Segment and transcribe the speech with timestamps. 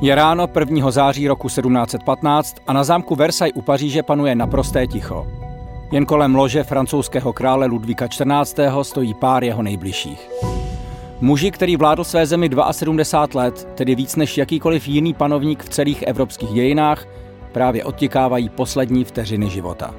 [0.00, 0.90] Je ráno 1.
[0.90, 5.26] září roku 1715 a na zámku Versailles u Paříže panuje naprosté ticho.
[5.92, 8.64] Jen kolem lože francouzského krále Ludvíka XIV.
[8.82, 10.30] stojí pár jeho nejbližších.
[11.20, 16.02] Muži, který vládl své zemi 72 let, tedy víc než jakýkoliv jiný panovník v celých
[16.02, 17.06] evropských dějinách,
[17.52, 19.94] právě odtikávají poslední vteřiny života.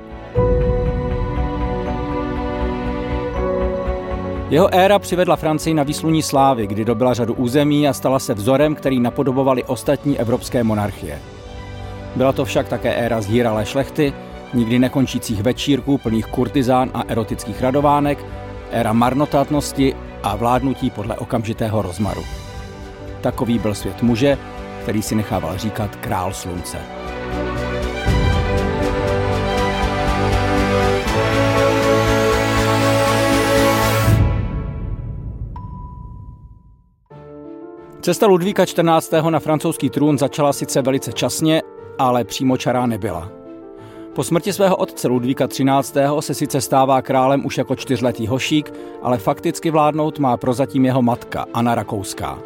[4.49, 8.75] Jeho éra přivedla Francii na výsluní slávy, kdy dobila řadu území a stala se vzorem,
[8.75, 11.19] který napodobovali ostatní evropské monarchie.
[12.15, 14.13] Byla to však také éra zhýralé šlechty,
[14.53, 18.25] nikdy nekončících večírků plných kurtizán a erotických radovánek,
[18.71, 22.23] éra marnotátnosti a vládnutí podle okamžitého rozmaru.
[23.21, 24.37] Takový byl svět muže,
[24.83, 26.77] který si nechával říkat král slunce.
[38.07, 39.23] Cesta Ludvíka XIV.
[39.29, 41.61] na francouzský trůn začala sice velice časně,
[41.99, 43.31] ale přímo čará nebyla.
[44.15, 46.05] Po smrti svého otce Ludvíka XIII.
[46.19, 51.45] se sice stává králem už jako čtyřletý hošík, ale fakticky vládnout má prozatím jeho matka,
[51.53, 52.39] Anna Rakouská.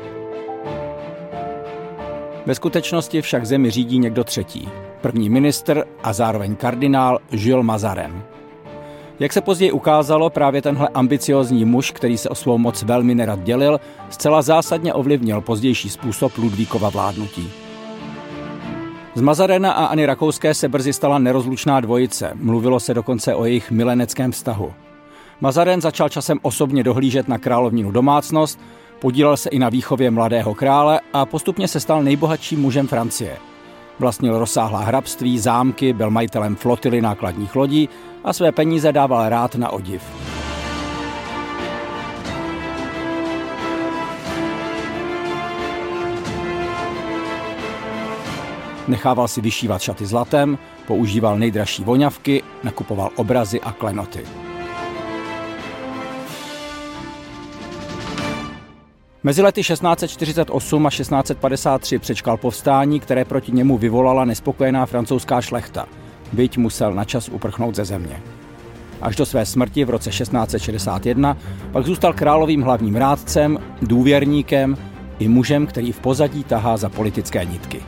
[2.46, 4.70] Ve skutečnosti však zemi řídí někdo třetí.
[5.02, 8.24] První ministr a zároveň kardinál Jules Mazarin.
[9.22, 13.44] Jak se později ukázalo, právě tenhle ambiciozní muž, který se o svou moc velmi nerad
[13.44, 17.52] dělil, zcela zásadně ovlivnil pozdější způsob Ludvíkova vládnutí.
[19.16, 23.72] Z Mazarena a Ani Rakouské se brzy stala nerozlučná dvojice, mluvilo se dokonce o jejich
[23.72, 24.74] mileneckém vztahu.
[25.42, 28.60] Mazaren začal časem osobně dohlížet na královninu domácnost,
[29.00, 33.38] podílel se i na výchově mladého krále a postupně se stal nejbohatším mužem Francie–
[34.02, 37.90] Vlastnil rozsáhlá hrabství, zámky, byl majitelem flotily nákladních lodí
[38.24, 40.02] a své peníze dával rád na odiv.
[48.88, 50.58] Nechával si vyšívat šaty zlatem,
[50.88, 54.41] používal nejdražší voňavky, nakupoval obrazy a klenoty.
[59.24, 65.86] Mezi lety 1648 a 1653 přečkal povstání, které proti němu vyvolala nespokojená francouzská šlechta.
[66.34, 68.22] Byť musel načas uprchnout ze země.
[69.02, 71.38] Až do své smrti v roce 1661
[71.72, 74.78] pak zůstal královým hlavním rádcem, důvěrníkem
[75.20, 77.84] i mužem, který v pozadí tahá za politické nitky.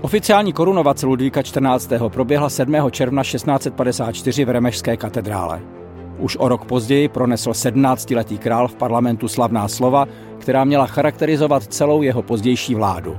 [0.00, 2.00] Oficiální korunovace Ludvíka XIV.
[2.08, 2.74] proběhla 7.
[2.90, 5.83] června 1654 v Remešské katedrále.
[6.18, 10.06] Už o rok později pronesl 17-letý král v parlamentu slavná slova,
[10.38, 13.16] která měla charakterizovat celou jeho pozdější vládu.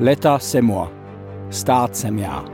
[0.00, 0.88] Leta se moi.
[1.50, 2.44] Stát jsem já.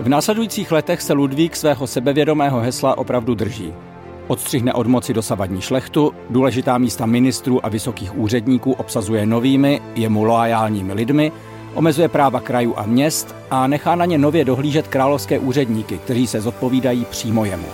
[0.00, 3.74] V následujících letech se Ludvík svého sebevědomého hesla opravdu drží.
[4.26, 10.92] Odstřihne od moci dosavadní šlechtu, důležitá místa ministrů a vysokých úředníků obsazuje novými, jemu loajálními
[10.92, 11.32] lidmi,
[11.74, 16.40] omezuje práva krajů a měst a nechá na ně nově dohlížet královské úředníky, kteří se
[16.40, 17.66] zodpovídají přímo jemu.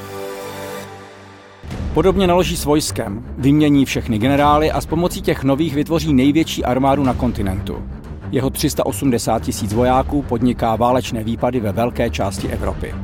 [1.95, 7.05] Podobně naloží s vojskem, vymění všechny generály a s pomocí těch nových vytvoří největší armádu
[7.05, 7.83] na kontinentu.
[8.31, 12.95] Jeho 380 tisíc vojáků podniká válečné výpady ve velké části Evropy.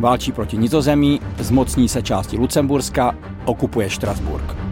[0.00, 3.14] Válčí proti Nizozemí, zmocní se části Lucemburska,
[3.44, 4.67] okupuje Štrasburg.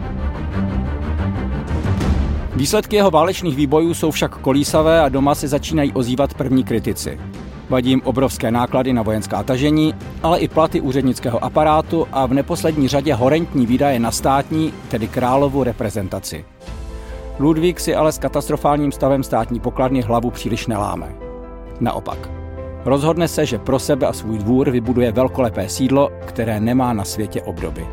[2.57, 7.19] Výsledky jeho válečných výbojů jsou však kolísavé a doma se začínají ozývat první kritici.
[7.69, 9.93] Vadí jim obrovské náklady na vojenská tažení,
[10.23, 15.63] ale i platy úřednického aparátu a v neposlední řadě horentní výdaje na státní, tedy královu
[15.63, 16.45] reprezentaci.
[17.39, 21.15] Ludvík si ale s katastrofálním stavem státní pokladny hlavu příliš neláme.
[21.79, 22.29] Naopak.
[22.85, 27.41] Rozhodne se, že pro sebe a svůj dvůr vybuduje velkolepé sídlo, které nemá na světě
[27.41, 27.87] obdoby.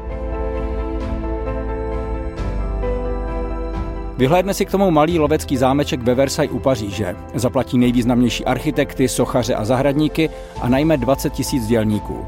[4.17, 7.17] Vyhlédne si k tomu malý lovecký zámeček ve Versailles u Paříže.
[7.35, 10.31] Zaplatí nejvýznamnější architekty, sochaře a zahradníky
[10.61, 12.27] a najme 20 tisíc dělníků.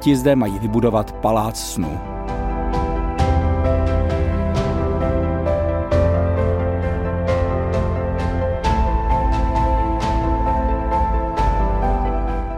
[0.00, 2.11] Ti zde mají vybudovat palác snů.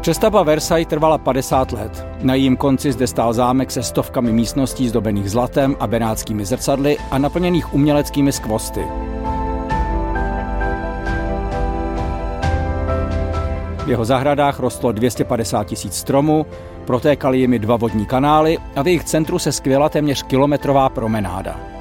[0.05, 2.07] Přestavba Versailles trvala 50 let.
[2.23, 7.19] Na jejím konci zde stál zámek se stovkami místností zdobených zlatem a benátskými zrcadly a
[7.19, 8.81] naplněných uměleckými skvosty.
[13.85, 16.47] V jeho zahradách rostlo 250 tisíc stromů,
[16.85, 21.74] protékaly jimi dva vodní kanály a v jejich centru se skvěla téměř kilometrová promenáda.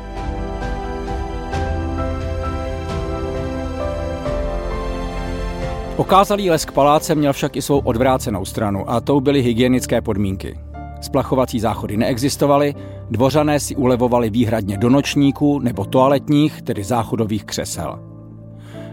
[5.97, 10.59] Okázalý lesk paláce měl však i svou odvrácenou stranu a tou byly hygienické podmínky.
[11.01, 12.75] Splachovací záchody neexistovaly,
[13.09, 17.99] dvořané si ulevovali výhradně do nočníků nebo toaletních, tedy záchodových křesel.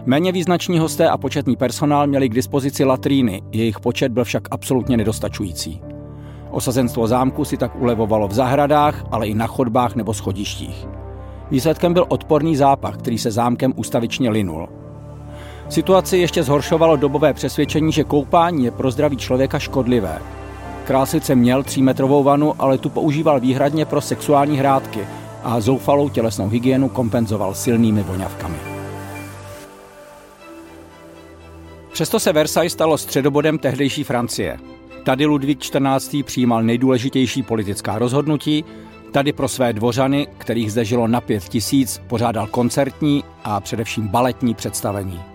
[0.05, 4.97] Méně význační hosté a početný personál měli k dispozici latríny, jejich počet byl však absolutně
[4.97, 5.81] nedostačující.
[6.51, 10.87] Osazenstvo zámku si tak ulevovalo v zahradách, ale i na chodbách nebo schodištích.
[11.51, 14.69] Výsledkem byl odporný zápach, který se zámkem ustavičně linul–
[15.71, 20.21] Situaci ještě zhoršovalo dobové přesvědčení, že koupání je pro zdraví člověka škodlivé.
[20.85, 25.07] Král sice měl třímetrovou vanu, ale tu používal výhradně pro sexuální hrádky
[25.43, 28.57] a zoufalou tělesnou hygienu kompenzoval silnými voňavkami.
[31.91, 34.57] Přesto se Versailles stalo středobodem tehdejší Francie.
[35.03, 36.25] Tady Ludvík XIV.
[36.25, 38.65] přijímal nejdůležitější politická rozhodnutí,
[39.11, 44.55] tady pro své dvořany, kterých zde žilo na pět tisíc, pořádal koncertní a především baletní
[44.55, 45.30] představení.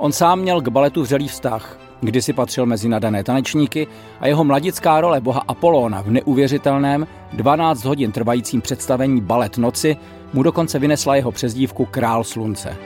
[0.00, 3.86] On sám měl k baletu vřelý vztah, kdysi patřil mezi nadané tanečníky
[4.20, 9.96] a jeho mladická role boha Apolóna v neuvěřitelném 12 hodin trvajícím představení Balet noci
[10.32, 12.76] mu dokonce vynesla jeho přezdívku Král slunce.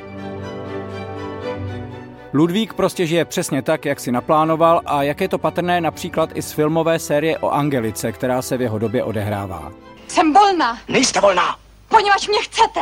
[2.32, 6.42] Ludvík prostě žije přesně tak, jak si naplánoval a jak je to patrné například i
[6.42, 9.72] z filmové série o Angelice, která se v jeho době odehrává.
[10.08, 10.78] Jsem volná.
[10.88, 11.56] Nejste volná.
[11.88, 12.80] Poněvadž mě chcete.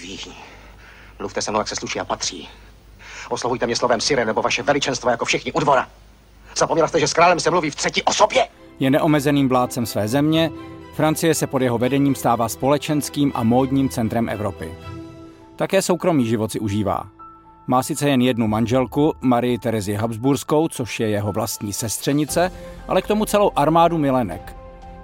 [0.00, 0.20] Ví.
[1.18, 2.48] Mluvte se mnou, jak se sluší a patří.
[3.30, 5.88] Oslovujte mě slovem Sire nebo vaše veličenstvo jako všichni u dvora.
[6.56, 8.48] Zapomněla jste, že s králem se mluví v třetí osobě?
[8.80, 10.50] Je neomezeným vládcem své země,
[10.94, 14.74] Francie se pod jeho vedením stává společenským a módním centrem Evropy.
[15.56, 17.08] Také soukromý život si užívá.
[17.66, 22.52] Má sice jen jednu manželku, Marii Terezi Habsburskou, což je jeho vlastní sestřenice,
[22.88, 24.56] ale k tomu celou armádu milenek.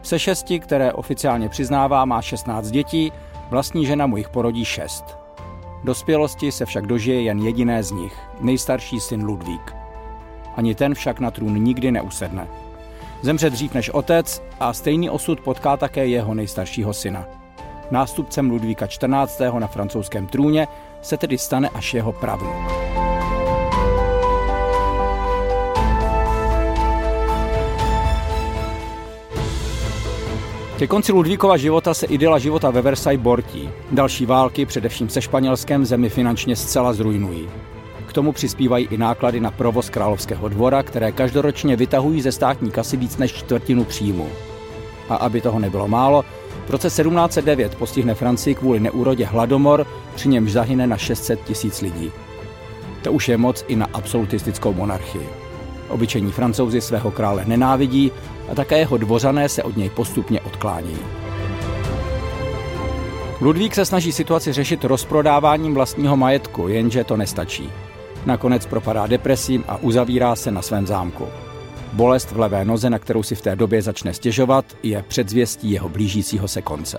[0.03, 3.13] Se šesti, které oficiálně přiznává, má 16 dětí,
[3.51, 5.26] vlastní žena mu jich porodí šest.
[5.87, 9.75] Dospělosti se však dožije jen jediné z nich, nejstarší syn Ludvík.
[10.57, 12.49] Ani ten však na trůn nikdy neusedne.
[13.23, 17.25] Zemře dřív než otec a stejný osud potká také jeho nejstaršího syna.
[17.91, 19.53] Nástupcem Ludvíka XIV.
[19.59, 20.69] na francouzském trůně
[21.03, 22.86] se tedy stane až jeho pravnuk.
[30.79, 33.71] Ke konci Ludvíkova života se idyla života ve Versailles bortí.
[33.91, 37.49] Další války, především se Španělskem, zemi finančně zcela zrujnují.
[38.07, 42.97] K tomu přispívají i náklady na provoz královského dvora, které každoročně vytahují ze státní kasy
[42.97, 44.29] víc než čtvrtinu příjmu.
[45.09, 46.25] A aby toho nebylo málo,
[46.67, 52.13] v roce 1709 postihne Francii kvůli neúrodě hladomor, při němž zahyne na 600 tisíc lidí.
[53.03, 55.46] To už je moc i na absolutistickou monarchii.
[55.89, 58.13] Obyčejní francouzi svého krále nenávidí
[58.53, 60.99] a také jeho dvořané se od něj postupně odklánějí.
[63.41, 67.71] Ludvík se snaží situaci řešit rozprodáváním vlastního majetku, jenže to nestačí.
[68.27, 71.27] Nakonec propadá depresím a uzavírá se na svém zámku.
[71.93, 75.89] Bolest v levé noze, na kterou si v té době začne stěžovat, je předzvěstí jeho
[75.89, 76.99] blížícího se konce.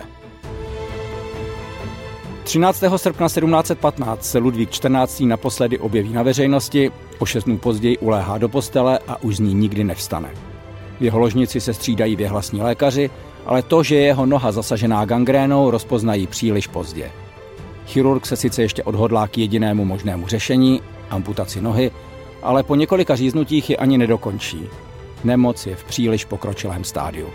[2.48, 2.84] 13.
[2.98, 5.27] srpna 1715 se Ludvík XIV.
[5.27, 9.54] naposledy objeví na veřejnosti, o šest dnů později uléhá do postele a už z ní
[9.54, 10.30] nikdy nevstane.
[11.00, 13.10] V jeho ložnici se střídají věhlasní lékaři,
[13.46, 17.12] ale to, že je jeho noha zasažená gangrénou, rozpoznají příliš pozdě.
[17.88, 21.92] Chirurg se sice ještě odhodlá k jedinému možnému řešení, amputaci nohy,
[22.44, 24.68] ale po několika říznutích ji ani nedokončí.
[25.24, 27.27] Nemoc je v příliš pokročilém stádiu.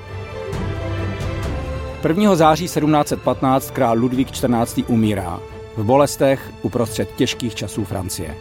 [2.09, 2.35] 1.
[2.35, 4.85] září 1715 král Ludvík XIV.
[4.89, 5.41] umírá
[5.77, 8.35] v bolestech uprostřed těžkých časů Francie.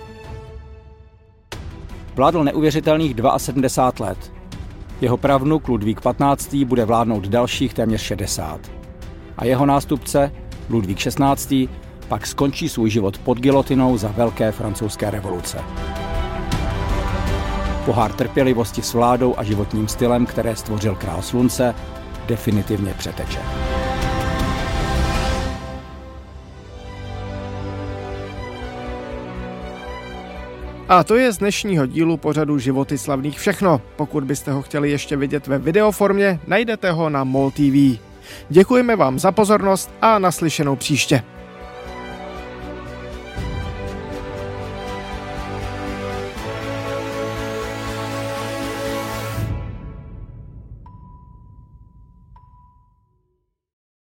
[2.15, 4.32] Vládl neuvěřitelných 72 let.
[5.01, 6.53] Jeho pravnuk Ludvík XV.
[6.53, 8.72] bude vládnout dalších téměř 60.
[9.38, 10.32] A jeho nástupce,
[10.70, 11.70] Ludvík XVI.,
[12.08, 15.58] pak skončí svůj život pod gilotinou za velké francouzské revoluce.
[17.86, 21.75] Pohár trpělivosti s vládou a životním stylem, které stvořil král slunce,
[22.28, 23.40] definitivně přeteče.
[30.92, 33.82] A to je z dnešního dílu pořadu Životy slavných všechno.
[33.96, 38.00] Pokud byste ho chtěli ještě vidět ve videoformě, najdete ho na MOL TV.
[38.50, 41.24] Děkujeme vám za pozornost a naslyšenou příště.